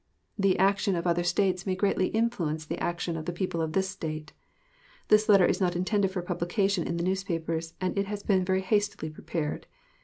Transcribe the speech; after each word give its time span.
The 0.35 0.57
action 0.57 0.95
of 0.95 1.05
other 1.05 1.21
States 1.23 1.67
may 1.67 1.75
greatly 1.75 2.07
influence 2.07 2.65
the 2.65 2.79
action 2.79 3.15
of 3.15 3.25
the 3.25 3.31
people 3.31 3.61
of 3.61 3.73
this 3.73 3.87
State. 3.87 4.33
This 5.09 5.29
letter 5.29 5.45
is 5.45 5.61
not 5.61 5.75
intended 5.75 6.09
for 6.09 6.23
publication 6.23 6.87
in 6.87 6.97
the 6.97 7.03
newspapers, 7.03 7.75
and 7.79 7.95
has 7.99 8.23
been 8.23 8.43
very 8.43 8.61
hastily 8.61 9.11
prepared. 9.11 9.67